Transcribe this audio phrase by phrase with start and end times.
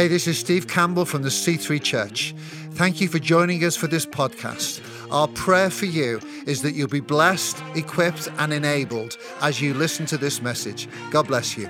[0.00, 2.34] Hey, this is Steve Campbell from the C3 Church.
[2.70, 4.80] Thank you for joining us for this podcast.
[5.12, 10.06] Our prayer for you is that you'll be blessed, equipped, and enabled as you listen
[10.06, 10.88] to this message.
[11.10, 11.68] God bless you.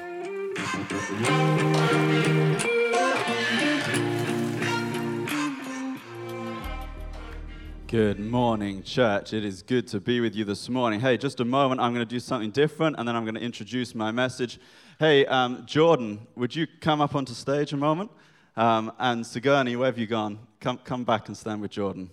[7.88, 9.32] Good morning, church.
[9.32, 11.00] It is good to be with you this morning.
[11.00, 13.40] Hey, just a moment, I'm going to do something different and then I'm going to
[13.40, 14.60] introduce my message.
[15.00, 18.12] Hey, um, Jordan, would you come up onto stage a moment?
[18.56, 20.38] Um, and Sigourney, where have you gone?
[20.60, 22.10] Come, come back and stand with Jordan.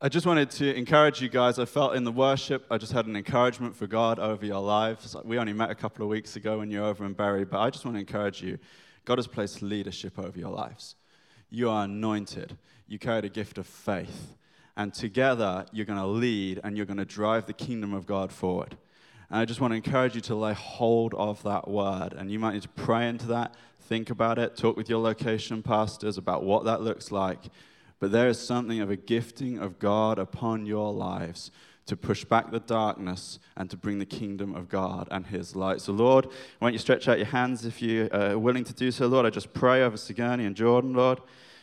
[0.00, 1.58] I just wanted to encourage you guys.
[1.58, 5.14] I felt in the worship, I just had an encouragement for God over your lives.
[5.24, 7.60] We only met a couple of weeks ago when you were over in Bury, but
[7.60, 8.58] I just want to encourage you.
[9.04, 10.96] God has placed leadership over your lives.
[11.50, 12.56] You are anointed
[12.90, 14.36] you carry the gift of faith.
[14.76, 18.32] And together, you're going to lead and you're going to drive the kingdom of God
[18.32, 18.76] forward.
[19.30, 22.14] And I just want to encourage you to lay hold of that word.
[22.14, 25.62] And you might need to pray into that, think about it, talk with your location
[25.62, 27.38] pastors about what that looks like.
[28.00, 31.50] But there is something of a gifting of God upon your lives
[31.86, 35.80] to push back the darkness and to bring the kingdom of God and His light.
[35.80, 38.90] So, Lord, why don't you stretch out your hands if you are willing to do
[38.90, 39.26] so, Lord?
[39.26, 41.20] I just pray over Sigourney and Jordan, Lord.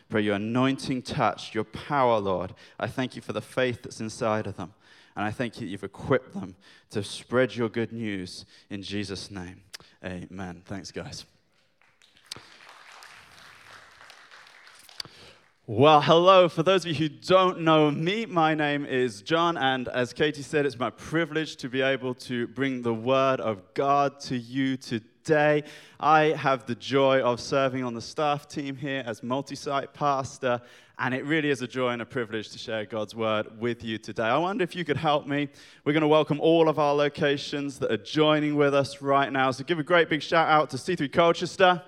[0.09, 2.53] Pray your anointing touch, your power, Lord.
[2.79, 4.73] I thank you for the faith that's inside of them.
[5.17, 6.55] And I thank you you've equipped them
[6.91, 9.61] to spread your good news in Jesus' name.
[10.05, 10.61] Amen.
[10.63, 11.25] Thanks, guys.
[15.65, 16.47] Well, hello.
[16.47, 20.43] For those of you who don't know me, my name is John, and as Katie
[20.43, 24.77] said, it's my privilege to be able to bring the word of God to you
[24.77, 25.63] today today.
[25.99, 30.61] I have the joy of serving on the staff team here as multi site pastor,
[30.99, 33.97] and it really is a joy and a privilege to share God's word with you
[33.97, 34.23] today.
[34.23, 35.47] I wonder if you could help me.
[35.85, 39.51] We're going to welcome all of our locations that are joining with us right now.
[39.51, 41.83] So give a great big shout out to C3 Colchester,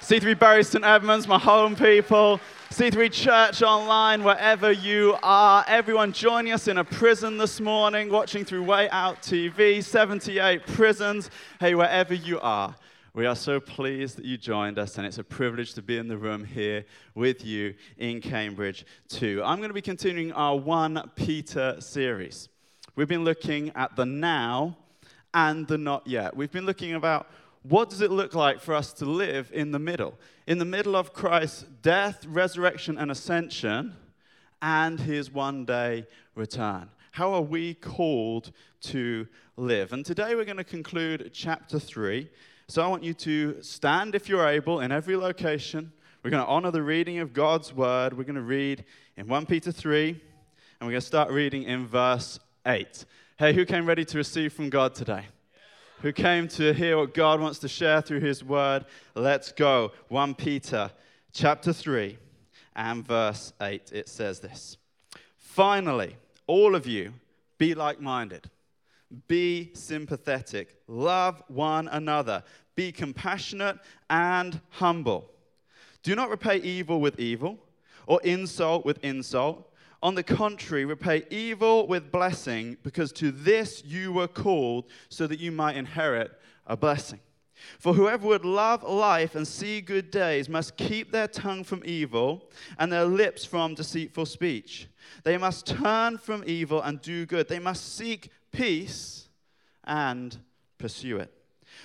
[0.00, 2.40] C3 Bury St Edmunds, my home people.
[2.70, 5.64] C3 Church Online, wherever you are.
[5.66, 11.30] Everyone joining us in a prison this morning, watching through Way Out TV, 78 prisons.
[11.58, 12.76] Hey, wherever you are,
[13.12, 16.06] we are so pleased that you joined us, and it's a privilege to be in
[16.06, 16.84] the room here
[17.16, 19.42] with you in Cambridge, too.
[19.44, 22.48] I'm going to be continuing our 1 Peter series.
[22.94, 24.76] We've been looking at the now
[25.34, 26.36] and the not yet.
[26.36, 27.26] We've been looking about
[27.62, 30.14] what does it look like for us to live in the middle?
[30.46, 33.96] In the middle of Christ's death, resurrection, and ascension,
[34.62, 36.06] and his one day
[36.36, 36.88] return.
[37.10, 39.92] How are we called to live?
[39.92, 42.30] And today we're going to conclude chapter 3.
[42.70, 45.90] So I want you to stand, if you're able, in every location.
[46.22, 48.16] We're going to honor the reading of God's word.
[48.16, 48.84] We're going to read
[49.16, 50.18] in 1 Peter 3, and
[50.82, 53.04] we're going to start reading in verse 8.
[53.40, 55.24] Hey, who came ready to receive from God today?
[56.02, 58.86] who came to hear what God wants to share through his word.
[59.16, 59.90] Let's go.
[60.08, 60.92] 1 Peter
[61.32, 62.16] chapter 3
[62.76, 63.90] and verse 8.
[63.92, 64.76] It says this
[65.36, 66.16] Finally,
[66.46, 67.14] all of you,
[67.58, 68.48] be like minded,
[69.28, 72.42] be sympathetic, love one another,
[72.76, 73.78] be compassionate
[74.08, 75.30] and humble.
[76.02, 77.58] Do not repay evil with evil
[78.06, 79.66] or insult with insult.
[80.02, 85.40] On the contrary, repay evil with blessing, because to this you were called, so that
[85.40, 87.20] you might inherit a blessing.
[87.78, 92.50] For whoever would love life and see good days must keep their tongue from evil
[92.78, 94.88] and their lips from deceitful speech.
[95.24, 97.48] They must turn from evil and do good.
[97.48, 99.28] They must seek peace
[99.84, 100.36] and
[100.78, 101.32] pursue it.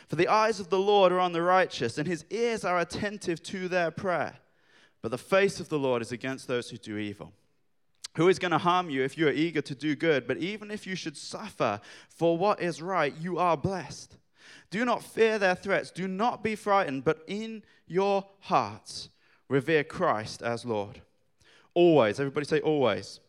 [0.07, 3.41] For the eyes of the Lord are on the righteous, and his ears are attentive
[3.43, 4.37] to their prayer.
[5.01, 7.33] But the face of the Lord is against those who do evil.
[8.15, 10.25] Who is going to harm you if you are eager to do good?
[10.27, 14.17] But even if you should suffer for what is right, you are blessed.
[14.71, 15.91] Do not fear their threats.
[15.91, 19.09] Do not be frightened, but in your hearts
[19.49, 21.01] revere Christ as Lord.
[21.73, 23.19] Always, everybody say always.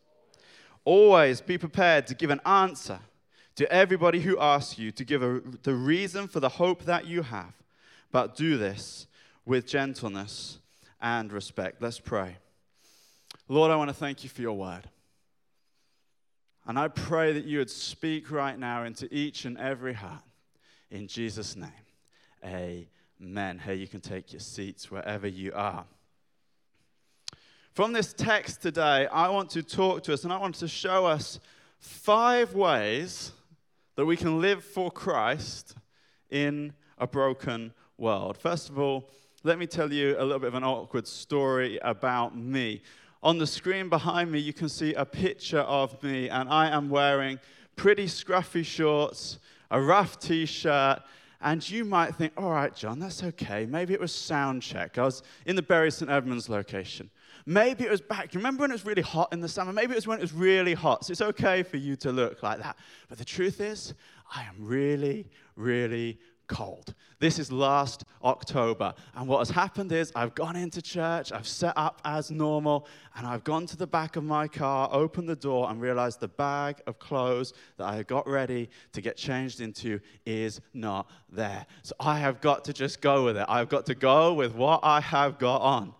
[0.85, 2.99] Always be prepared to give an answer
[3.57, 7.23] to everybody who asks you to give a, the reason for the hope that you
[7.23, 7.53] have.
[8.11, 9.07] But do this
[9.45, 10.59] with gentleness
[11.01, 11.81] and respect.
[11.81, 12.37] Let's pray.
[13.49, 14.87] Lord, I want to thank you for your word.
[16.67, 20.21] And I pray that you would speak right now into each and every heart.
[20.91, 21.71] In Jesus' name,
[22.45, 23.59] amen.
[23.59, 25.85] Hey, you can take your seats wherever you are.
[27.73, 31.05] From this text today, I want to talk to us and I want to show
[31.05, 31.39] us
[31.79, 33.31] five ways
[33.97, 35.75] that we can live for Christ
[36.29, 38.37] in a broken world.
[38.37, 39.09] First of all,
[39.43, 42.83] let me tell you a little bit of an awkward story about me.
[43.23, 46.89] On the screen behind me, you can see a picture of me, and I am
[46.89, 47.39] wearing
[47.75, 49.39] pretty scruffy shorts,
[49.71, 50.99] a rough t shirt,
[51.41, 53.65] And you might think, all right, John, that's okay.
[53.65, 54.99] Maybe it was sound check.
[54.99, 56.09] I was in the Bury St.
[56.09, 57.09] Edmunds location.
[57.49, 58.33] Maybe it was back.
[58.33, 59.71] You remember when it was really hot in the summer?
[59.71, 61.05] Maybe it was when it was really hot.
[61.05, 62.77] So it's okay for you to look like that.
[63.07, 63.93] But the truth is,
[64.35, 66.93] I am really, really cold.
[67.19, 68.93] This is last October.
[69.15, 72.85] And what has happened is I've gone into church, I've set up as normal,
[73.15, 76.27] and I've gone to the back of my car, opened the door, and realized the
[76.27, 81.65] bag of clothes that I got ready to get changed into is not there.
[81.83, 83.45] So I have got to just go with it.
[83.47, 85.93] I've got to go with what I have got on.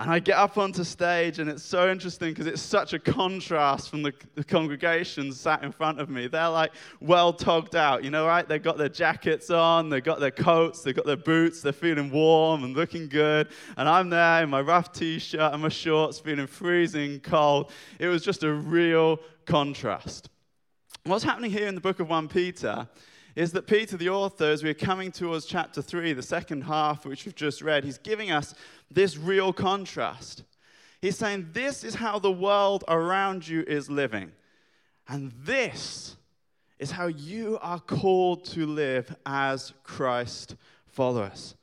[0.00, 3.90] And I get up onto stage, and it's so interesting because it's such a contrast
[3.90, 6.28] from the, the congregation sat in front of me.
[6.28, 8.46] They're like well togged out, you know, right?
[8.46, 12.12] They've got their jackets on, they've got their coats, they've got their boots, they're feeling
[12.12, 13.48] warm and looking good.
[13.76, 17.72] And I'm there in my rough t shirt and my shorts, feeling freezing cold.
[17.98, 20.30] It was just a real contrast.
[21.02, 22.88] What's happening here in the book of 1 Peter
[23.38, 27.24] is that Peter, the author, as we're coming towards chapter 3, the second half, which
[27.24, 28.52] we've just read, he's giving us
[28.90, 30.42] this real contrast.
[31.00, 34.32] He's saying, This is how the world around you is living.
[35.06, 36.16] And this
[36.80, 40.56] is how you are called to live as Christ
[40.88, 41.54] followers.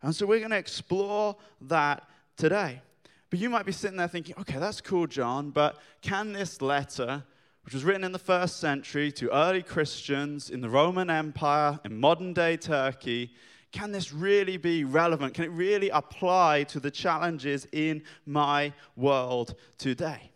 [0.00, 2.08] And so we're going to explore that
[2.38, 2.80] today.
[3.28, 7.22] But you might be sitting there thinking, okay, that's cool, John, but can this letter
[7.68, 12.00] which was written in the first century to early Christians in the Roman Empire, in
[12.00, 13.34] modern day Turkey,
[13.72, 15.34] can this really be relevant?
[15.34, 20.30] Can it really apply to the challenges in my world today?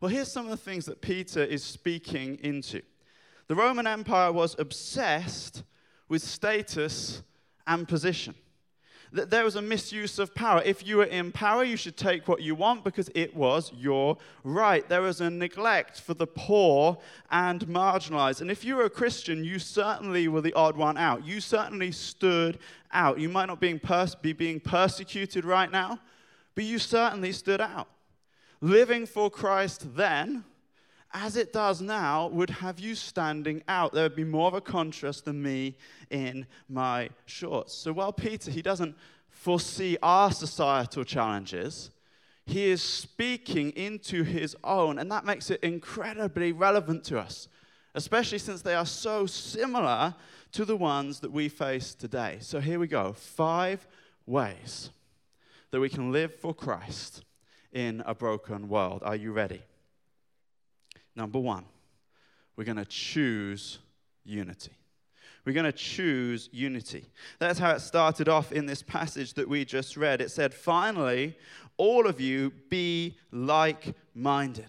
[0.00, 2.82] Well, here's some of the things that Peter is speaking into.
[3.48, 5.64] The Roman Empire was obsessed
[6.08, 7.24] with status
[7.66, 8.36] and position
[9.12, 10.62] there was a misuse of power.
[10.64, 14.16] If you were in power, you should take what you want because it was your
[14.44, 14.88] right.
[14.88, 16.96] There was a neglect for the poor
[17.30, 18.40] and marginalized.
[18.40, 21.26] And if you were a Christian, you certainly were the odd one out.
[21.26, 22.58] You certainly stood
[22.92, 23.18] out.
[23.18, 25.98] You might not be being persecuted right now,
[26.54, 27.88] but you certainly stood out.
[28.60, 30.44] Living for Christ then
[31.12, 33.92] as it does now, would have you standing out.
[33.92, 35.76] There would be more of a contrast than me
[36.10, 37.74] in my shorts.
[37.74, 38.96] So while Peter, he doesn't
[39.28, 41.90] foresee our societal challenges,
[42.46, 47.48] he is speaking into his own, and that makes it incredibly relevant to us,
[47.94, 50.14] especially since they are so similar
[50.52, 52.38] to the ones that we face today.
[52.40, 53.86] So here we go five
[54.26, 54.90] ways
[55.70, 57.24] that we can live for Christ
[57.72, 59.02] in a broken world.
[59.04, 59.62] Are you ready?
[61.16, 61.64] Number one,
[62.56, 63.78] we're going to choose
[64.24, 64.72] unity.
[65.44, 67.06] We're going to choose unity.
[67.38, 70.20] That's how it started off in this passage that we just read.
[70.20, 71.36] It said, Finally,
[71.76, 74.68] all of you be like minded.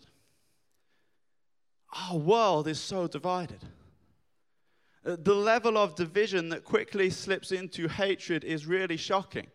[2.10, 3.60] Our world is so divided.
[5.06, 9.48] Uh, the level of division that quickly slips into hatred is really shocking.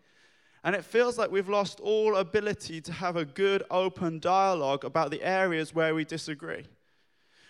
[0.65, 5.11] And it feels like we've lost all ability to have a good, open dialogue about
[5.11, 6.67] the areas where we disagree.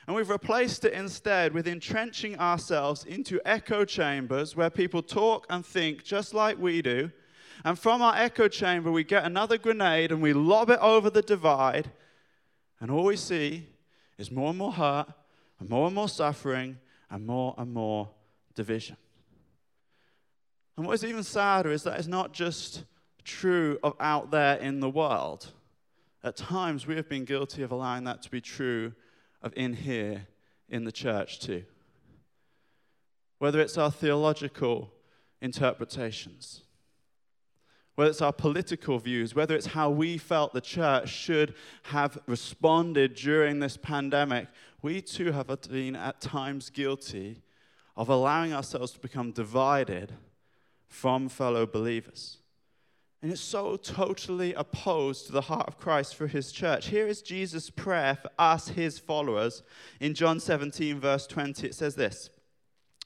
[0.07, 5.67] And we've replaced it instead with entrenching ourselves into echo chambers where people talk and
[5.67, 7.11] think just like we do.
[7.65, 11.23] And from our echo chamber, we get another grenade and we lob it over the
[11.23, 11.91] divide.
[12.81, 13.67] And all we see
[14.17, 15.09] is more and more hurt,
[15.59, 16.79] and more and more suffering,
[17.11, 18.11] and more and more
[18.55, 18.97] division.
[20.77, 22.85] And what is even sadder is that it's not just
[23.25, 25.53] true of out there in the world.
[26.23, 28.93] At times, we have been guilty of allowing that to be true
[29.43, 30.27] of in here
[30.69, 31.65] in the church too.
[33.39, 34.93] Whether it's our theological
[35.41, 36.63] interpretations,
[37.95, 43.15] whether it's our political views, whether it's how we felt the church should have responded
[43.15, 44.49] during this pandemic,
[44.83, 47.43] we too have been at times guilty
[47.97, 50.13] of allowing ourselves to become divided
[50.89, 52.39] from fellow believers.
[53.23, 56.89] And it's so totally opposed to the heart of Christ for his church.
[56.89, 59.63] Here is Jesus' prayer for us, his followers.
[60.01, 62.31] In John 17, verse 20, it says this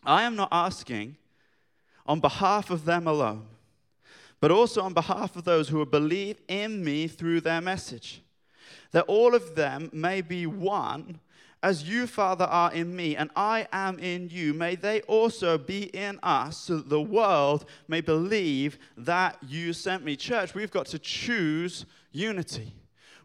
[0.05, 1.17] I am not asking
[2.07, 3.47] on behalf of them alone,
[4.41, 8.23] but also on behalf of those who will believe in me through their message,
[8.93, 11.21] that all of them may be one
[11.63, 15.85] as you, Father, are in me, and I am in you, may they also be
[15.95, 20.17] in us, so that the world may believe that you sent me.
[20.17, 22.75] Church, we've got to choose unity.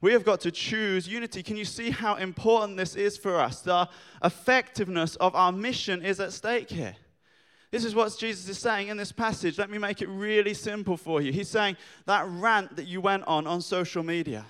[0.01, 1.41] We have got to choose unity.
[1.41, 3.61] Can you see how important this is for us?
[3.61, 3.87] The
[4.23, 6.95] effectiveness of our mission is at stake here.
[7.71, 9.57] This is what Jesus is saying in this passage.
[9.57, 11.31] Let me make it really simple for you.
[11.31, 14.45] He's saying that rant that you went on on social media,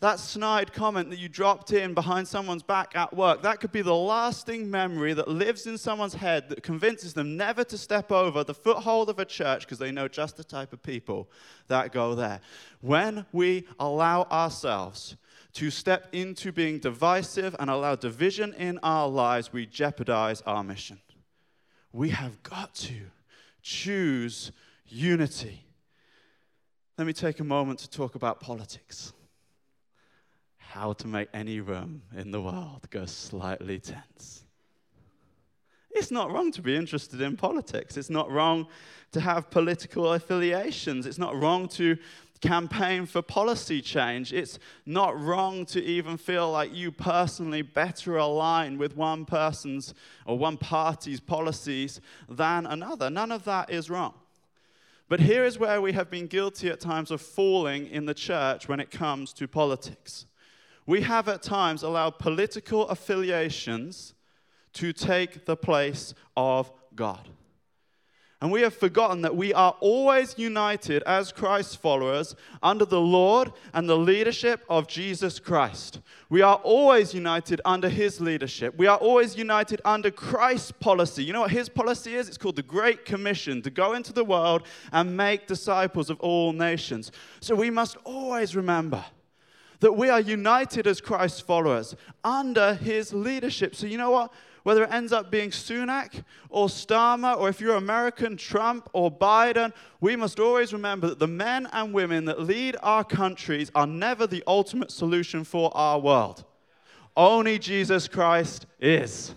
[0.00, 3.82] that snide comment that you dropped in behind someone's back at work, that could be
[3.82, 8.44] the lasting memory that lives in someone's head that convinces them never to step over
[8.44, 11.30] the foothold of a church because they know just the type of people
[11.68, 12.40] that go there.
[12.80, 15.16] When we allow ourselves
[15.54, 21.00] to step into being divisive and allow division in our lives, we jeopardize our mission.
[21.92, 22.94] We have got to
[23.62, 24.52] choose
[24.86, 25.64] unity.
[26.98, 29.14] Let me take a moment to talk about politics
[30.76, 34.44] how to make any room in the world go slightly tense.
[35.90, 37.96] It's not wrong to be interested in politics.
[37.96, 38.66] It's not wrong
[39.12, 41.06] to have political affiliations.
[41.06, 41.96] It's not wrong to
[42.42, 44.34] campaign for policy change.
[44.34, 49.94] It's not wrong to even feel like you personally better align with one person's
[50.26, 53.08] or one party's policies than another.
[53.08, 54.12] None of that is wrong.
[55.08, 58.68] But here is where we have been guilty at times of falling in the church
[58.68, 60.26] when it comes to politics
[60.86, 64.14] we have at times allowed political affiliations
[64.74, 67.28] to take the place of God.
[68.42, 73.50] And we have forgotten that we are always united as Christ followers under the Lord
[73.72, 76.00] and the leadership of Jesus Christ.
[76.28, 78.76] We are always united under his leadership.
[78.76, 81.24] We are always united under Christ's policy.
[81.24, 82.28] You know what his policy is?
[82.28, 86.52] It's called the Great Commission to go into the world and make disciples of all
[86.52, 87.12] nations.
[87.40, 89.02] So we must always remember
[89.80, 93.74] that we are united as Christ's followers under his leadership.
[93.74, 94.32] So, you know what?
[94.62, 99.72] Whether it ends up being Sunak or Starmer, or if you're American, Trump or Biden,
[100.00, 104.26] we must always remember that the men and women that lead our countries are never
[104.26, 106.44] the ultimate solution for our world.
[107.16, 109.34] Only Jesus Christ is.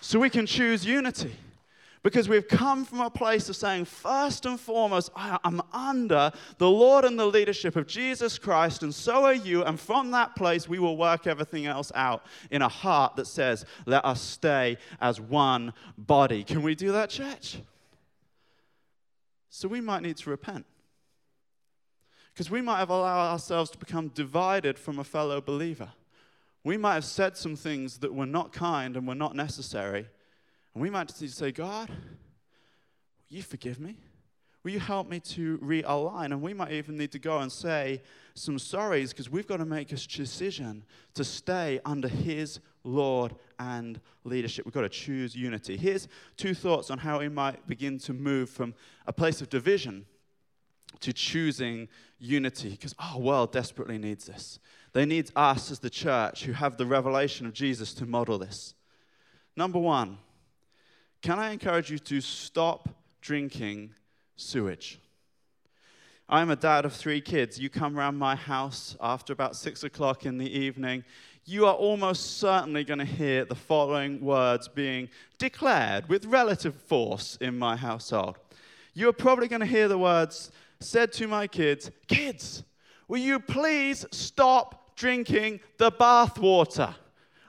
[0.00, 1.36] So we can choose unity.
[2.02, 7.04] Because we've come from a place of saying, first and foremost, I'm under the Lord
[7.04, 9.62] and the leadership of Jesus Christ, and so are you.
[9.62, 13.64] And from that place, we will work everything else out in a heart that says,
[13.86, 16.42] let us stay as one body.
[16.42, 17.58] Can we do that, church?
[19.48, 20.66] So we might need to repent.
[22.34, 25.90] Because we might have allowed ourselves to become divided from a fellow believer.
[26.64, 30.08] We might have said some things that were not kind and were not necessary
[30.74, 31.96] and we might just need to say, God, will
[33.28, 33.96] you forgive me?
[34.64, 36.26] Will you help me to realign?
[36.26, 38.00] And we might even need to go and say
[38.34, 44.00] some sorries because we've got to make a decision to stay under His Lord and
[44.24, 44.64] leadership.
[44.64, 45.76] We've got to choose unity.
[45.76, 48.74] Here's two thoughts on how we might begin to move from
[49.06, 50.06] a place of division
[51.00, 51.88] to choosing
[52.18, 54.60] unity because our world desperately needs this.
[54.92, 58.74] They need us as the church who have the revelation of Jesus to model this.
[59.56, 60.18] Number one,
[61.22, 62.88] can I encourage you to stop
[63.20, 63.94] drinking
[64.36, 64.98] sewage?
[66.28, 67.60] I'm a dad of three kids.
[67.60, 71.04] You come around my house after about six o'clock in the evening,
[71.44, 77.36] you are almost certainly going to hear the following words being declared with relative force
[77.40, 78.36] in my household.
[78.94, 80.50] You are probably going to hear the words
[80.80, 82.64] said to my kids, Kids,
[83.06, 86.94] will you please stop drinking the bath water?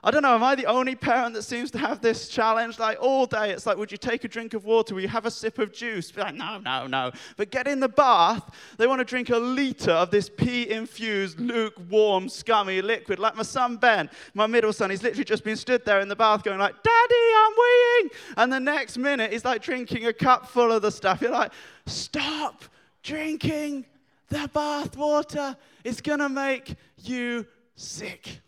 [0.06, 2.78] I don't know, am I the only parent that seems to have this challenge?
[2.78, 4.94] Like all day, it's like, would you take a drink of water?
[4.94, 6.12] Will you have a sip of juice?
[6.12, 7.10] Be like, no, no, no.
[7.38, 11.40] But get in the bath, they want to drink a liter of this pee infused,
[11.40, 13.18] lukewarm, scummy liquid.
[13.18, 16.16] Like my son Ben, my middle son, he's literally just been stood there in the
[16.16, 18.10] bath going like, Daddy, I'm weeing.
[18.36, 21.22] And the next minute, he's like drinking a cup full of the stuff.
[21.22, 21.52] You're like,
[21.86, 22.62] stop
[23.02, 23.86] drinking
[24.28, 25.56] the bath water.
[25.82, 28.42] It's going to make you sick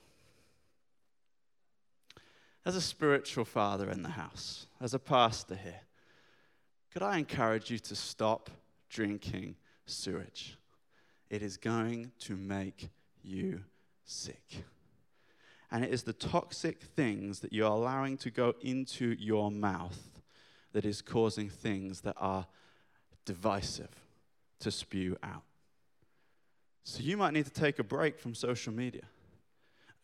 [2.66, 5.82] as a spiritual father in the house, as a pastor here,
[6.92, 8.50] could I encourage you to stop
[8.90, 9.54] drinking
[9.86, 10.58] sewage?
[11.30, 12.88] It is going to make
[13.22, 13.60] you
[14.04, 14.64] sick.
[15.70, 20.20] And it is the toxic things that you're allowing to go into your mouth
[20.72, 22.46] that is causing things that are
[23.24, 23.94] divisive
[24.60, 25.42] to spew out.
[26.82, 29.04] So you might need to take a break from social media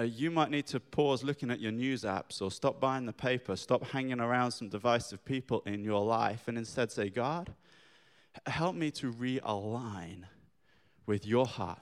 [0.02, 3.12] uh, you might need to pause looking at your news apps or stop buying the
[3.12, 7.54] paper, stop hanging around some divisive people in your life, and instead say, God,
[8.46, 10.24] help me to realign
[11.06, 11.78] with your heart.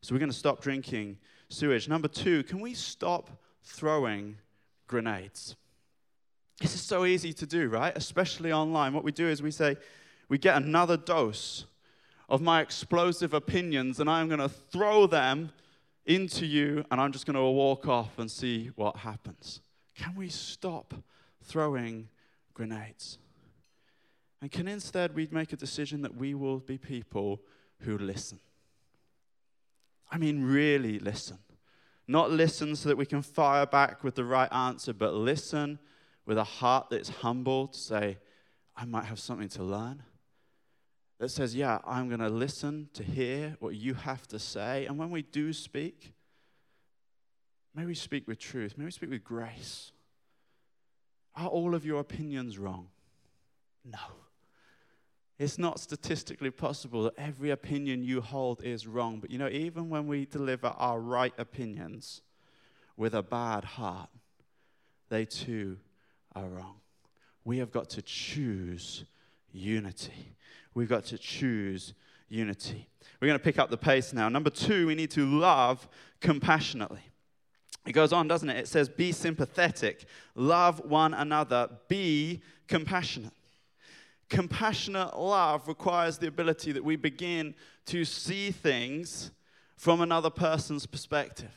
[0.00, 1.18] So we're going to stop drinking
[1.50, 1.88] sewage.
[1.88, 3.28] Number two, can we stop
[3.64, 4.38] throwing
[4.86, 5.56] grenades?
[6.62, 7.94] This is so easy to do, right?
[7.94, 8.94] Especially online.
[8.94, 9.76] What we do is we say,
[10.30, 11.66] we get another dose
[12.30, 15.52] of my explosive opinions, and I'm going to throw them
[16.06, 19.60] into you, and I'm just going to walk off and see what happens.
[19.94, 20.94] Can we stop
[21.42, 22.08] throwing
[22.54, 23.18] grenades?
[24.40, 27.40] And can instead we make a decision that we will be people
[27.80, 28.38] who listen?
[30.10, 31.38] I mean, really listen.
[32.06, 35.78] Not listen so that we can fire back with the right answer, but listen
[36.24, 38.18] with a heart that's humble to say,
[38.76, 40.02] I might have something to learn.
[41.18, 44.86] That says, Yeah, I'm going to listen to hear what you have to say.
[44.86, 46.12] And when we do speak,
[47.74, 49.92] may we speak with truth, may we speak with grace.
[51.34, 52.88] Are all of your opinions wrong?
[53.84, 53.98] No.
[55.38, 59.20] It's not statistically possible that every opinion you hold is wrong.
[59.20, 62.22] But you know, even when we deliver our right opinions
[62.96, 64.08] with a bad heart,
[65.10, 65.76] they too
[66.34, 66.76] are wrong.
[67.44, 69.04] We have got to choose
[69.56, 70.36] unity.
[70.74, 71.94] We've got to choose
[72.28, 72.88] unity.
[73.20, 74.28] We're going to pick up the pace now.
[74.28, 75.88] Number two, we need to love
[76.20, 77.02] compassionately.
[77.86, 78.56] It goes on, doesn't it?
[78.56, 83.32] It says, be sympathetic, love one another, be compassionate.
[84.28, 87.54] Compassionate love requires the ability that we begin
[87.86, 89.30] to see things
[89.76, 91.52] from another person's perspective.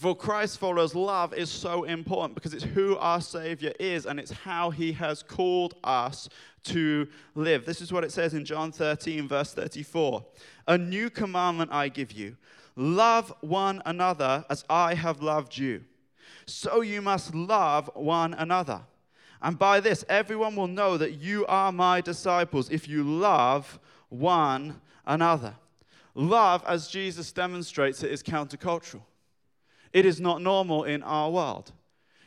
[0.00, 4.30] For Christ followers, love is so important because it's who our Savior is and it's
[4.30, 6.30] how He has called us
[6.64, 7.66] to live.
[7.66, 10.24] This is what it says in John 13, verse 34
[10.68, 12.38] A new commandment I give you
[12.76, 15.84] love one another as I have loved you.
[16.46, 18.80] So you must love one another.
[19.42, 23.78] And by this, everyone will know that you are my disciples if you love
[24.08, 25.56] one another.
[26.14, 29.02] Love, as Jesus demonstrates it, is countercultural.
[29.92, 31.72] It is not normal in our world.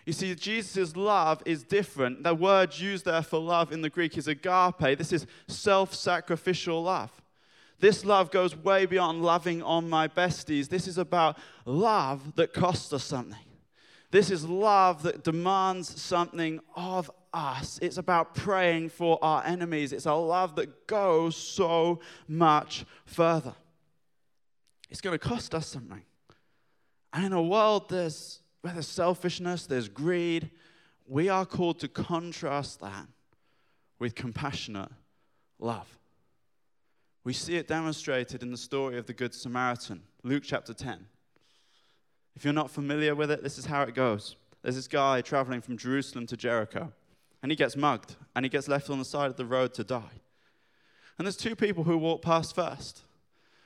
[0.06, 2.24] You see, Jesus' love is different.
[2.24, 4.98] The word used there for love in the Greek is agape.
[4.98, 7.22] This is self sacrificial love.
[7.80, 10.70] This love goes way beyond loving on my besties.
[10.70, 13.40] This is about love that costs us something.
[14.12, 17.80] This is love that demands something of us.
[17.82, 19.92] It's about praying for our enemies.
[19.92, 23.56] It's a love that goes so much further.
[24.90, 26.04] It's going to cost us something.
[27.14, 30.50] And in a world there's, where there's selfishness, there's greed,
[31.08, 33.08] we are called to contrast that
[34.00, 34.92] with compassionate
[35.60, 35.98] love.
[37.24, 41.06] We see it demonstrated in the story of the Good Samaritan, Luke chapter 10.
[42.36, 44.36] If you're not familiar with it, this is how it goes.
[44.62, 46.92] There's this guy traveling from Jerusalem to Jericho,
[47.42, 49.84] and he gets mugged, and he gets left on the side of the road to
[49.84, 50.22] die.
[51.18, 53.04] And there's two people who walk past first.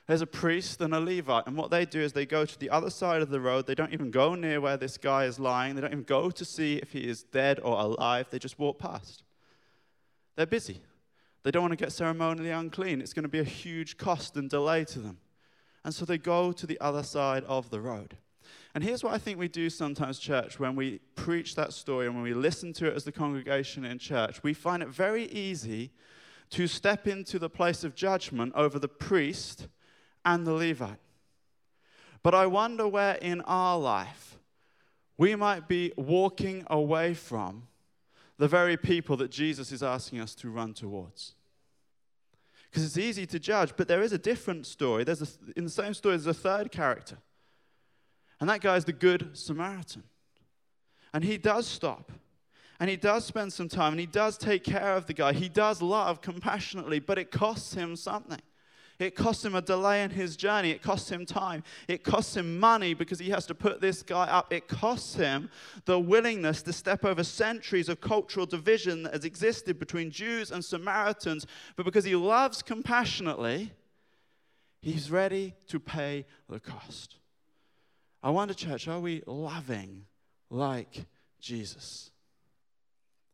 [0.08, 2.70] There's a priest and a Levite, and what they do is they go to the
[2.70, 3.66] other side of the road.
[3.66, 5.74] They don't even go near where this guy is lying.
[5.74, 8.28] They don't even go to see if he is dead or alive.
[8.30, 9.22] They just walk past.
[10.34, 10.80] They're busy.
[11.42, 13.02] They don't want to get ceremonially unclean.
[13.02, 15.18] It's going to be a huge cost and delay to them.
[15.84, 18.16] And so they go to the other side of the road.
[18.74, 22.14] And here's what I think we do sometimes, church, when we preach that story and
[22.14, 25.90] when we listen to it as the congregation in church, we find it very easy
[26.50, 29.68] to step into the place of judgment over the priest
[30.24, 30.98] and the Levite.
[32.22, 34.38] But I wonder where in our life
[35.16, 37.68] we might be walking away from
[38.38, 41.34] the very people that Jesus is asking us to run towards.
[42.70, 45.04] Because it's easy to judge, but there is a different story.
[45.04, 45.26] There's a,
[45.56, 47.18] in the same story, there's a third character.
[48.40, 50.04] And that guy is the Good Samaritan.
[51.12, 52.12] And he does stop.
[52.78, 55.32] And he does spend some time and he does take care of the guy.
[55.32, 58.40] He does love compassionately, but it costs him something.
[58.98, 60.70] It costs him a delay in his journey.
[60.70, 61.62] It costs him time.
[61.86, 64.52] It costs him money because he has to put this guy up.
[64.52, 65.50] It costs him
[65.84, 70.64] the willingness to step over centuries of cultural division that has existed between Jews and
[70.64, 71.46] Samaritans.
[71.76, 73.72] But because he loves compassionately,
[74.82, 77.14] he's ready to pay the cost.
[78.20, 80.06] I wonder, church, are we loving
[80.50, 81.06] like
[81.38, 82.10] Jesus?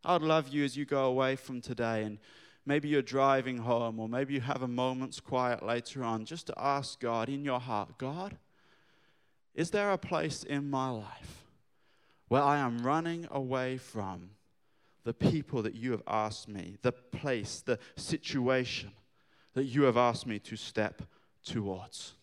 [0.04, 2.18] I'd love you as you go away from today and
[2.66, 6.54] maybe you're driving home or maybe you have a moment's quiet later on just to
[6.56, 8.36] ask God in your heart, God,
[9.54, 11.44] is there a place in my life
[12.28, 14.30] where I am running away from
[15.04, 18.90] the people that you have asked me, the place, the situation
[19.52, 21.02] that you have asked me to step
[21.44, 22.14] towards?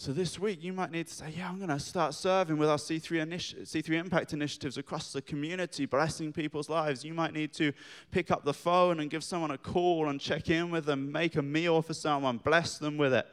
[0.00, 2.70] So this week, you might need to say, Yeah, I'm going to start serving with
[2.70, 7.04] our C3, initi- C3 Impact initiatives across the community, blessing people's lives.
[7.04, 7.74] You might need to
[8.10, 11.36] pick up the phone and give someone a call and check in with them, make
[11.36, 13.26] a meal for someone, bless them with it.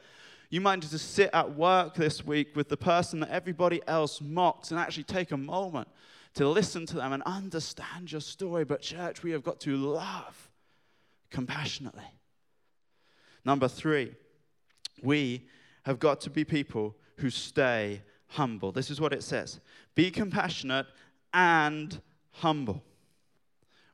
[0.49, 4.19] You might need to sit at work this week with the person that everybody else
[4.19, 5.87] mocks and actually take a moment
[6.33, 8.65] to listen to them and understand your story.
[8.65, 10.49] But, church, we have got to love
[11.31, 12.11] compassionately.
[13.45, 14.15] Number three,
[15.01, 15.47] we
[15.87, 18.73] have got to be people who stay humble.
[18.73, 19.61] This is what it says
[19.95, 20.85] Be compassionate
[21.33, 22.83] and humble.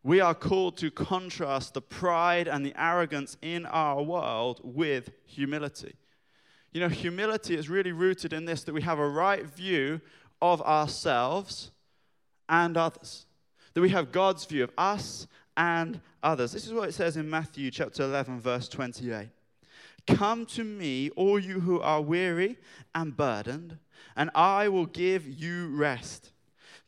[0.02, 5.96] We are called to contrast the pride and the arrogance in our world with humility.
[6.74, 10.02] You know, humility is really rooted in this that we have a right view
[10.42, 11.72] of ourselves
[12.50, 13.28] and others,
[13.76, 16.54] that we have God's view of us and others.
[16.54, 19.30] This is what it says in Matthew chapter 11, verse 28.
[20.08, 22.58] Come to me, all you who are weary
[22.94, 23.78] and burdened,
[24.16, 26.32] and I will give you rest.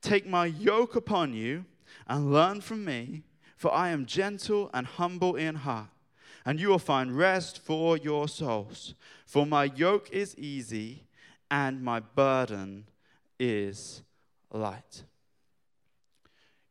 [0.01, 1.65] Take my yoke upon you
[2.08, 3.23] and learn from me,
[3.56, 5.89] for I am gentle and humble in heart,
[6.45, 8.93] and you will find rest for your souls.
[9.25, 11.06] For my yoke is easy
[11.49, 12.86] and my burden
[13.39, 14.04] is
[14.51, 15.04] light.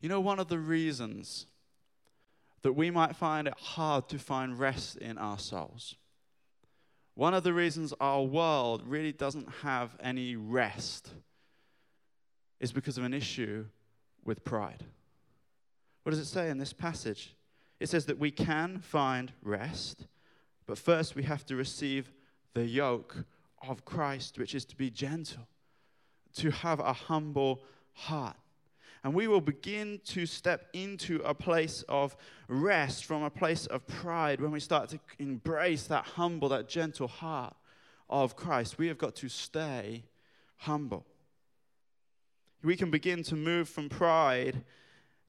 [0.00, 1.46] You know, one of the reasons
[2.62, 5.96] that we might find it hard to find rest in our souls.
[7.14, 11.10] One of the reasons our world really doesn't have any rest
[12.58, 13.66] is because of an issue
[14.24, 14.82] with pride.
[16.02, 17.34] What does it say in this passage?
[17.78, 20.06] It says that we can find rest,
[20.66, 22.10] but first we have to receive
[22.54, 23.24] the yoke
[23.68, 25.46] of Christ, which is to be gentle,
[26.36, 28.36] to have a humble heart.
[29.04, 32.16] And we will begin to step into a place of
[32.48, 37.06] rest from a place of pride when we start to embrace that humble, that gentle
[37.06, 37.54] heart
[38.08, 38.78] of Christ.
[38.78, 40.04] We have got to stay
[40.56, 41.04] humble.
[42.62, 44.64] We can begin to move from pride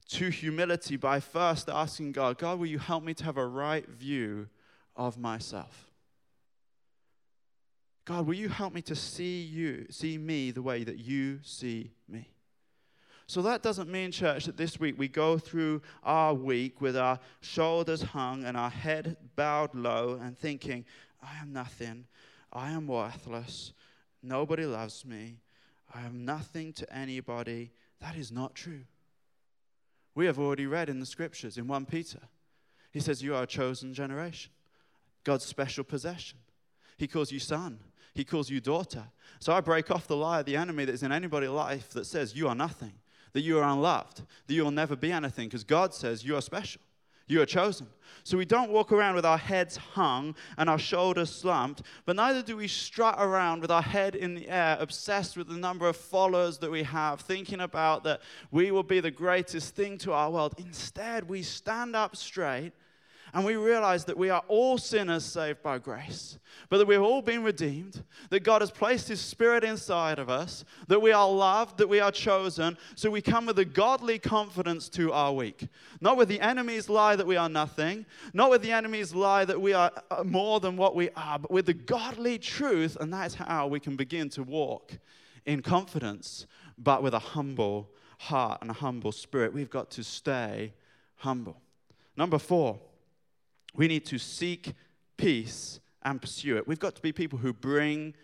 [0.08, 3.86] to humility by first asking God, God, will you help me to have a right
[3.86, 4.48] view
[4.96, 5.90] of myself?
[8.06, 11.90] God, will you help me to see you, see me the way that you see
[12.08, 12.30] me?
[13.28, 17.18] So that doesn't mean, church, that this week we go through our week with our
[17.40, 20.84] shoulders hung and our head bowed low and thinking,
[21.20, 22.06] I am nothing,
[22.52, 23.72] I am worthless,
[24.22, 25.38] nobody loves me,
[25.92, 27.72] I am nothing to anybody.
[28.00, 28.82] That is not true.
[30.14, 32.20] We have already read in the scriptures in 1 Peter,
[32.92, 34.52] he says, You are a chosen generation,
[35.24, 36.38] God's special possession.
[36.96, 37.80] He calls you son,
[38.14, 39.04] he calls you daughter.
[39.40, 42.06] So I break off the lie of the enemy that is in anybody's life that
[42.06, 42.94] says you are nothing,
[43.36, 46.40] that you are unloved, that you will never be anything, because God says you are
[46.40, 46.80] special.
[47.26, 47.86] You are chosen.
[48.24, 52.40] So we don't walk around with our heads hung and our shoulders slumped, but neither
[52.40, 55.98] do we strut around with our head in the air, obsessed with the number of
[55.98, 60.30] followers that we have, thinking about that we will be the greatest thing to our
[60.30, 60.54] world.
[60.56, 62.72] Instead, we stand up straight
[63.34, 67.22] and we realize that we are all sinners saved by grace, but that we've all
[67.22, 71.78] been redeemed, that God has placed His Spirit inside of us, that we are loved,
[71.78, 72.78] that we are chosen.
[72.94, 75.68] So we come with a godly confidence to our week.
[76.00, 79.60] Not with the enemy's lie that we are nothing, not with the enemy's lie that
[79.60, 83.34] we are uh, more than what we are, but with the godly truth, and that's
[83.34, 84.98] how we can begin to walk
[85.44, 86.46] in confidence,
[86.78, 89.52] but with a humble heart and a humble spirit.
[89.52, 90.72] We've got to stay
[91.16, 91.60] humble.
[92.16, 92.80] Number four,
[93.76, 94.74] we need to seek
[95.16, 96.66] peace and pursue it.
[96.66, 98.14] We've got to be people who bring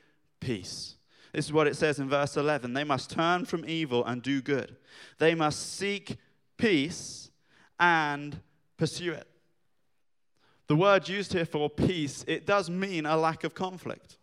[0.40, 0.96] peace.
[1.32, 2.74] This is what it says in verse 11.
[2.74, 4.76] They must turn from evil and do good.
[5.18, 6.16] They must seek
[6.58, 7.30] peace
[7.80, 8.40] and
[8.76, 9.26] pursue it.
[10.68, 14.18] The word used here for peace, it does mean a lack of conflict.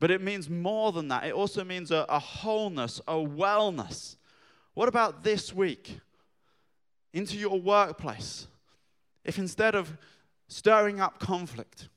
[0.00, 1.24] But it means more than that.
[1.24, 4.16] It also means a, a wholeness, a wellness.
[4.74, 6.00] What about this week?
[7.12, 8.46] Into your workplace.
[9.24, 9.96] If instead of
[10.48, 11.88] stirring up conflict.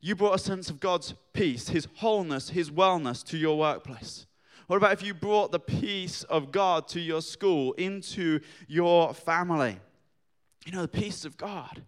[0.00, 4.26] You brought a sense of God's peace, His wholeness, His wellness to your workplace.
[4.66, 9.78] What about if you brought the peace of God to your school, into your family?
[10.66, 11.84] You know, the peace of God.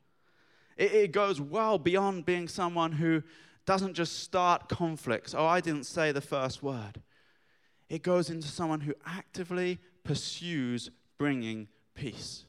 [0.79, 3.23] It, it, goes well beyond being someone who
[3.67, 5.35] doesn't just start conflicts.
[5.35, 7.03] Oh, I didn't say the first word.
[7.91, 12.46] It goes into someone who actively pursues bringing peace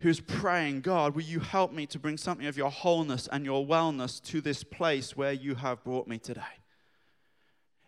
[0.00, 3.66] who's praying, God, will you help me to bring something of your wholeness and your
[3.66, 6.42] wellness to this place where you have brought me today?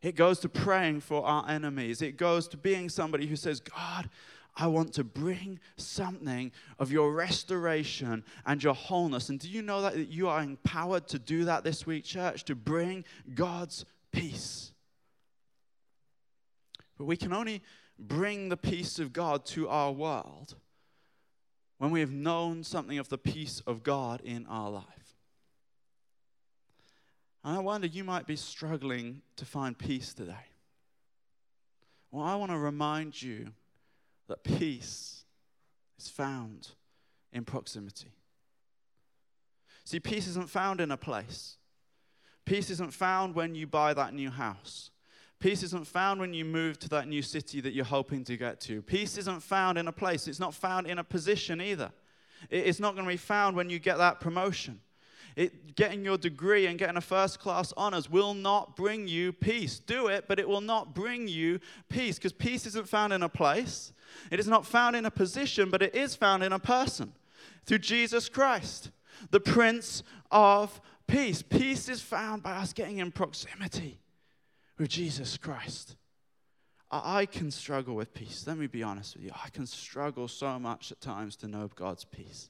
[0.03, 2.03] It goes to praying for our enemies.
[2.03, 4.09] It goes to being somebody who says, God,
[4.57, 9.29] I want to bring something of your restoration and your wholeness.
[9.29, 12.44] And do you know that you are empowered to do that this week, church?
[12.46, 14.73] To bring God's peace.
[16.99, 17.62] But we can only
[17.99, 20.57] bring the peace of God to our world
[21.81, 25.16] when we have known something of the peace of God in our life.
[27.43, 30.45] And I wonder, you might be struggling to find peace today.
[32.11, 33.53] Well, I want to remind you
[34.29, 35.25] that peace
[35.99, 36.69] is found
[37.33, 38.12] in proximity.
[39.85, 41.57] See, peace isn't found in a place.
[42.45, 44.90] Peace isn't found when you buy that new house.
[45.40, 48.61] Peace isn't found when you move to that new city that you're hoping to get
[48.61, 48.83] to.
[48.83, 50.29] Peace isn't found in a place.
[50.29, 51.90] It's not found in a position either.
[52.50, 54.81] It's not going to be found when you get that promotion.
[55.37, 59.79] It, getting your degree and getting a first class honors will not bring you peace.
[59.79, 63.29] Do it, but it will not bring you peace because peace isn't found in a
[63.29, 63.92] place,
[64.31, 67.12] it is not found in a position, but it is found in a person
[67.64, 68.90] through Jesus Christ,
[69.31, 71.42] the Prince of Peace.
[71.42, 74.00] Peace is found by us getting in proximity
[74.81, 75.95] with Jesus Christ.
[76.90, 78.47] I can struggle with peace.
[78.47, 79.31] Let me be honest with you.
[79.45, 82.49] I can struggle so much at times to know God's peace.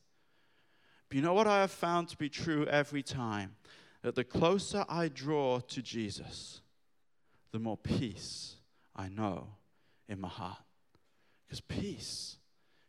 [1.09, 3.57] But you know what I have found to be true every time?
[4.03, 6.61] That the closer I draw to Jesus,
[7.51, 8.55] the more peace
[8.95, 9.49] I know
[10.09, 10.63] in my heart.
[11.47, 12.37] Because peace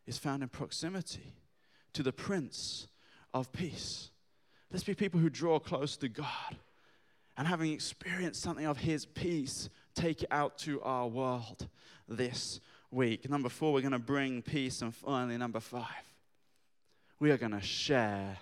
[0.06, 1.34] is found in proximity
[1.94, 2.86] to the Prince
[3.34, 4.10] of Peace.
[4.70, 6.56] Let's be people who draw close to God
[7.36, 11.68] and having experienced something of His peace, take it out to our world
[12.08, 13.28] this week.
[13.28, 14.82] Number four, we're going to bring peace.
[14.82, 15.86] And finally, number five,
[17.18, 18.38] we are going to share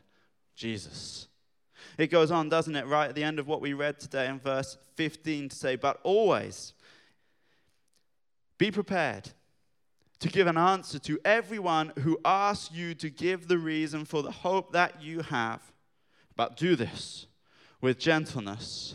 [0.56, 1.28] Jesus.
[1.96, 4.38] It goes on, doesn't it, right at the end of what we read today in
[4.38, 6.74] verse 15 to say, But always
[8.58, 9.30] be prepared
[10.18, 14.30] to give an answer to everyone who asks you to give the reason for the
[14.30, 15.62] hope that you have.
[16.36, 17.26] But do this
[17.80, 18.94] with gentleness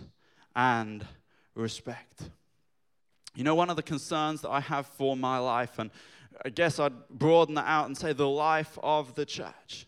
[0.56, 1.06] and
[1.56, 2.30] respect.
[3.36, 5.92] You know, one of the concerns that I have for my life, and
[6.44, 9.88] I guess I'd broaden that out and say the life of the church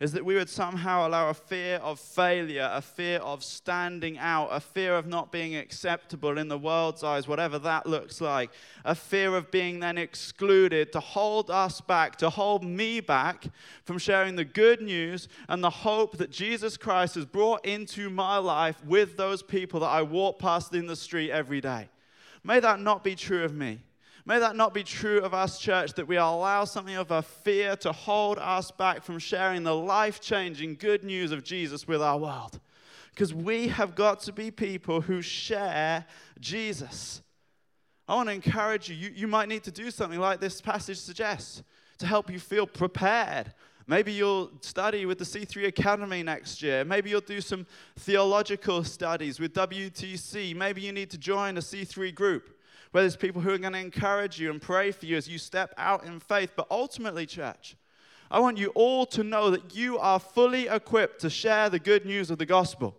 [0.00, 4.48] is that we would somehow allow a fear of failure, a fear of standing out,
[4.50, 8.50] a fear of not being acceptable in the world's eyes, whatever that looks like,
[8.84, 13.46] a fear of being then excluded to hold us back, to hold me back
[13.84, 18.36] from sharing the good news and the hope that Jesus Christ has brought into my
[18.38, 21.88] life with those people that I walk past in the street every day.
[22.44, 23.80] May that not be true of me.
[24.28, 27.76] May that not be true of us, church, that we allow something of a fear
[27.76, 32.18] to hold us back from sharing the life changing good news of Jesus with our
[32.18, 32.58] world.
[33.14, 36.04] Because we have got to be people who share
[36.40, 37.22] Jesus.
[38.08, 38.96] I want to encourage you.
[38.96, 39.12] you.
[39.14, 41.62] You might need to do something like this passage suggests
[41.98, 43.54] to help you feel prepared.
[43.86, 46.84] Maybe you'll study with the C3 Academy next year.
[46.84, 47.64] Maybe you'll do some
[48.00, 50.56] theological studies with WTC.
[50.56, 52.55] Maybe you need to join a C3 group
[52.96, 55.36] where there's people who are going to encourage you and pray for you as you
[55.36, 56.52] step out in faith.
[56.56, 57.76] But ultimately, church,
[58.30, 62.06] I want you all to know that you are fully equipped to share the good
[62.06, 62.96] news of the gospel.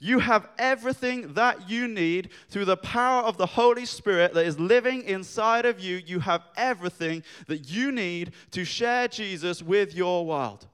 [0.00, 4.58] You have everything that you need through the power of the Holy Spirit that is
[4.58, 6.02] living inside of you.
[6.04, 10.66] You have everything that you need to share Jesus with your world.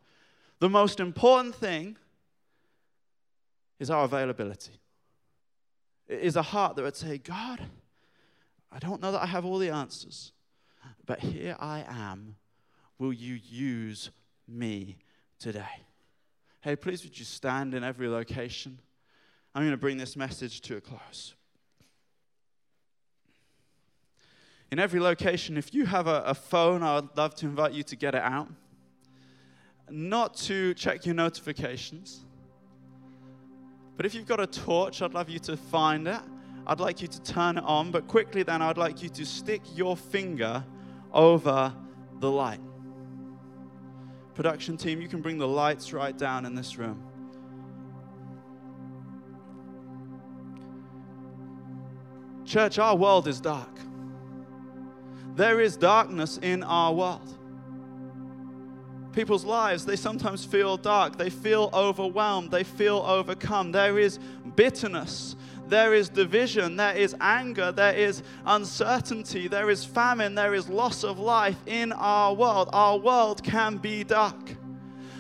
[0.61, 1.99] The most important thing
[3.79, 4.81] is our availability.
[6.09, 7.61] It is a heart that would say, God,
[8.75, 10.33] I don't know that I have all the answers,
[11.07, 12.35] but here I am.
[12.99, 14.11] Will you use
[14.49, 14.97] me
[15.39, 15.85] today?
[16.61, 18.81] Hey, please would you stand in every location?
[19.55, 21.35] I'm going to bring this message to a close.
[24.73, 27.85] In every location, if you have a, a phone, I would love to invite you
[27.85, 28.49] to get it out.
[29.89, 32.25] Not to check your notifications,
[33.97, 36.21] but if you've got a torch, I'd love you to find it
[36.67, 39.63] I'd like you to turn it on, but quickly then I'd like you to stick
[39.75, 40.65] your finger
[41.13, 41.75] over
[42.21, 42.61] the light.
[44.35, 47.03] Production team, you can bring the lights right down in this room.
[52.45, 53.79] Church, our world is dark.
[55.35, 57.37] There is darkness in our world.
[59.13, 61.17] People's lives, they sometimes feel dark.
[61.17, 62.51] They feel overwhelmed.
[62.51, 63.71] They feel overcome.
[63.71, 64.19] There is
[64.57, 65.37] bitterness
[65.69, 71.05] there is division, there is anger, there is uncertainty, there is famine, there is loss
[71.05, 72.69] of life in our world.
[72.73, 74.57] Our world can be dark.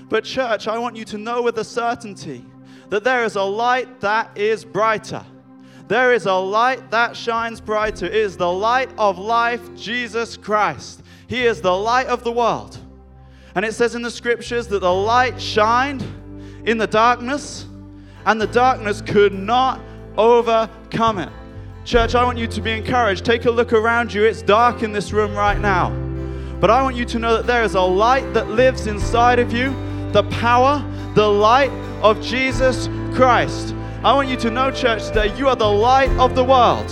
[0.09, 2.44] But, church, I want you to know with a certainty
[2.90, 5.24] that there is a light that is brighter.
[5.88, 8.07] There is a light that shines brighter.
[8.07, 11.02] It is the light of life, Jesus Christ.
[11.26, 12.78] He is the light of the world.
[13.54, 16.02] And it says in the scriptures that the light shined
[16.66, 17.66] in the darkness,
[18.26, 19.80] and the darkness could not
[20.16, 21.29] overcome it.
[21.85, 23.24] Church, I want you to be encouraged.
[23.24, 24.24] Take a look around you.
[24.24, 25.90] It's dark in this room right now.
[26.61, 29.53] But I want you to know that there is a light that lives inside of
[29.53, 29.74] you
[30.12, 30.83] the power,
[31.14, 33.74] the light of Jesus Christ.
[34.03, 36.90] I want you to know, church, today, you are the light of the world.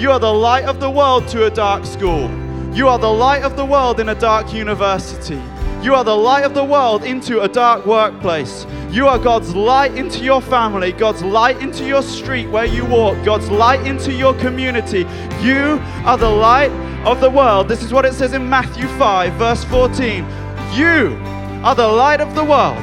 [0.00, 2.28] You are the light of the world to a dark school.
[2.74, 5.40] You are the light of the world in a dark university.
[5.82, 8.64] You are the light of the world into a dark workplace.
[8.88, 13.22] You are God's light into your family, God's light into your street where you walk,
[13.26, 15.00] God's light into your community.
[15.42, 16.70] You are the light
[17.04, 17.68] of the world.
[17.68, 20.24] This is what it says in Matthew 5, verse 14.
[20.72, 21.18] You
[21.62, 22.82] are the light of the world.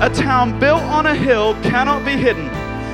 [0.00, 2.46] A town built on a hill cannot be hidden.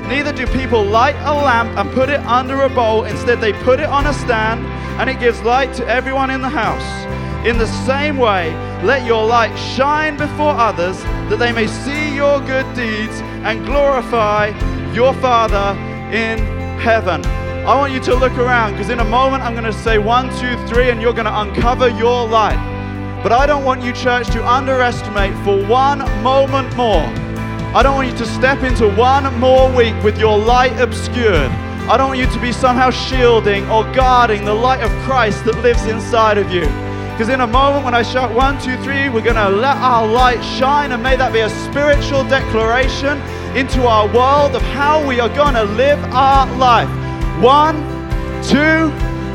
[0.09, 3.05] Neither do people light a lamp and put it under a bowl.
[3.05, 4.67] Instead, they put it on a stand,
[4.99, 7.47] and it gives light to everyone in the house.
[7.47, 8.53] In the same way,
[8.83, 14.49] let your light shine before others, that they may see your good deeds and glorify
[14.93, 15.79] your Father
[16.15, 16.39] in
[16.79, 17.25] heaven.
[17.65, 20.29] I want you to look around because in a moment I'm going to say one,
[20.39, 22.59] two, three, and you're going to uncover your light.
[23.23, 27.07] But I don't want you, church, to underestimate for one moment more.
[27.75, 31.51] I don't want you to step into one more week with your light obscured.
[31.89, 35.61] I don't want you to be somehow shielding or guarding the light of Christ that
[35.63, 36.63] lives inside of you.
[37.11, 40.07] Because in a moment when I shout one, two, three, we're going to let our
[40.07, 43.21] light shine, and may that be a spiritual declaration
[43.57, 46.89] into our world of how we are going to live our life.
[47.43, 47.77] One,
[48.43, 48.89] two,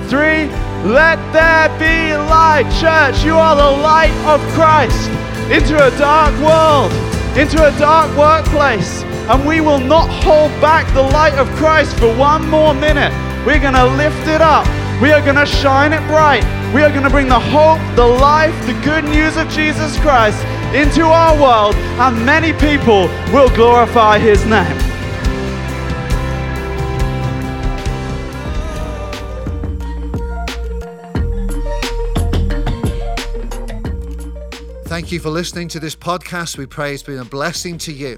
[0.10, 0.48] three.
[0.88, 3.24] Let there be light, church.
[3.24, 5.10] You are the light of Christ
[5.52, 6.92] into a dark world,
[7.38, 9.07] into a dark workplace.
[9.30, 13.12] And we will not hold back the light of Christ for one more minute.
[13.46, 14.66] We're going to lift it up.
[15.02, 16.44] We are going to shine it bright.
[16.74, 20.44] We are going to bring the hope, the life, the good news of Jesus Christ
[20.74, 24.78] into our world, and many people will glorify his name.
[34.86, 36.58] Thank you for listening to this podcast.
[36.58, 38.18] We pray it's been a blessing to you.